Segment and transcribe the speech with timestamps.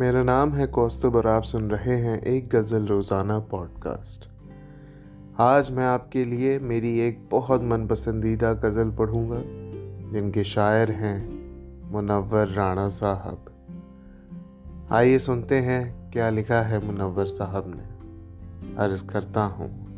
[0.00, 4.28] मेरा नाम है कौस्तुब और आप सुन रहे हैं एक गज़ल रोज़ाना पॉडकास्ट
[5.40, 9.42] आज मैं आपके लिए मेरी एक बहुत मन पसंदीदा गज़ल पढ़ूँगा,
[10.12, 11.18] जिनके शायर हैं
[11.92, 13.44] मुनवर राणा साहब।
[14.92, 17.82] आइए सुनते हैं क्या लिखा है मुनवर साहब ने।
[18.76, 19.89] अर्ज़ करता हूँ।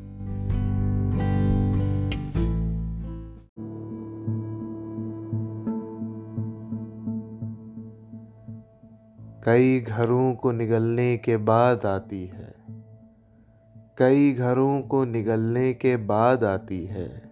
[9.44, 12.54] कई घरों को निगलने के बाद आती है।
[13.98, 17.30] कई घरों को निगलने के बाद आती है।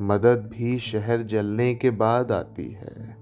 [0.00, 3.16] मदद भी शहर जलने के बाद आती है।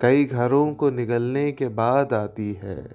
[0.00, 2.88] कई घरों को निगलने के बाद आती है।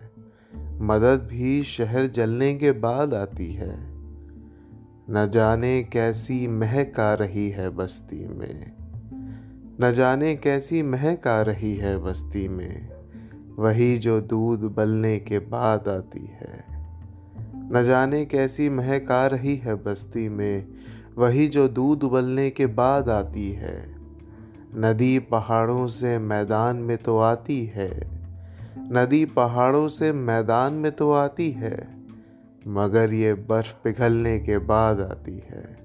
[0.57, 3.77] मदद भी शहर जलने के बाद आती है।
[5.09, 8.71] न जाने कैसी महक आ रही है बस्ती में।
[9.81, 13.00] न जाने कैसी महक आ रही है बस्ती में।
[13.59, 16.65] वही जो दूध बलने के बाद आती है।
[17.73, 20.67] न जाने कैसी महक आ रही है बस्ती में,
[21.17, 23.95] वही जो दूध उबलने के बाद आती है।
[24.75, 28.09] नदी पहाड़ों से मैदान में तो आती है।
[28.77, 31.87] नदी पहाड़ों से मैदान में तो आती है,
[32.67, 35.77] मगर ये बर्फ़ पिघलने के बाद आती है।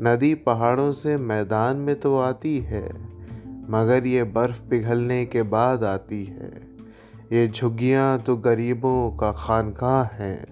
[0.00, 2.88] नदी पहाड़ों से मैदान में तो आती है,
[3.70, 6.77] मगर ये बर्फ़ पिघलने के बाद आती है।
[7.32, 10.46] ये झुग्गियाँ तो गरीबों का खानका है।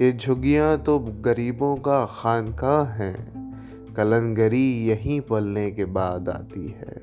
[0.00, 3.12] ये झुग्गियाँ तो गरीबों का खानका है।
[3.96, 6.96] कलंगरी यहीं पलने के बाद आती है।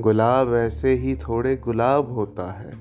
[0.00, 2.72] गुलाब ऐसे ही थोड़े गुलाब होता है।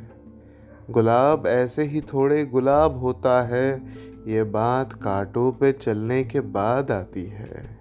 [0.90, 3.82] गुलाब ऐसे ही थोड़े गुलाब होता है।
[4.28, 7.78] ये बात कांटों पे चलने के बाद आती है।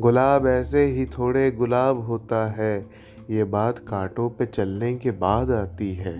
[0.00, 2.86] गुलाब ऐसे ही थोड़े गुलाब होता है।
[3.30, 6.16] ये बात कांटों पे चलने के बाद आती है।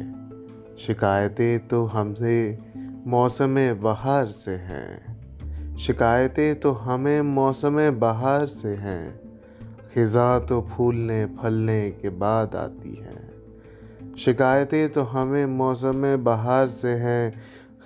[0.77, 2.59] शिकायतें तो हमसे
[3.07, 9.21] मौसम बहार से हैं। शिकायतें तो हमें मौसम बहार से हैं।
[9.95, 17.33] ख़ज़ा तो फूलने फलने के बाद आती हैं। शिकायतें तो हमें मौसम बहार से हैं।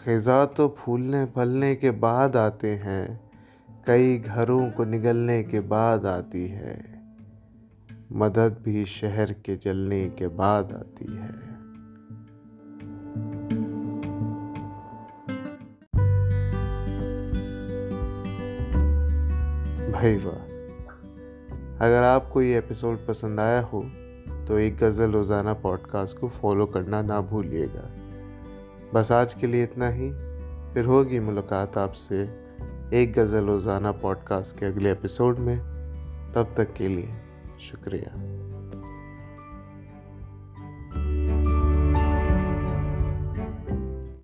[0.05, 3.21] ख़ज़ा तो फूलने फलने के बाद आते हैं।
[3.87, 6.94] कई घरों को निगलने के बाद आती है।
[8.13, 11.33] मदद भी शहर के जलने के बाद आती है।
[19.93, 20.53] भाई वाह
[21.87, 23.83] अगर आपको ये एपिसोड पसंद आया हो
[24.49, 27.91] तो एक गज़ल रोज़ाना पॉडकास्ट को फॉलो करना ना भूलिएगा।
[28.95, 30.11] बस आज के लिए इतना ही।
[30.75, 32.23] फिर होगी मुलाकात आपसे
[32.95, 35.59] एक गज़ल रोज़ाना पॉडकास्ट के अगले एपिसोड में।
[36.35, 37.24] तब तक के लिए।
[37.71, 38.34] शुक्रिया।